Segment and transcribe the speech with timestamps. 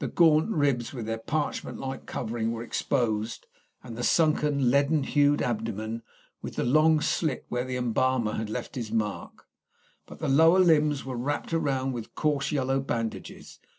[0.00, 3.46] The gaunt ribs, with their parchment like covering, were exposed,
[3.82, 6.02] and the sunken, leaden hued abdomen,
[6.42, 9.46] with the long slit where the embalmer had left his mark;
[10.04, 13.60] but the lower limbs were wrapt round with coarse yellow bandages.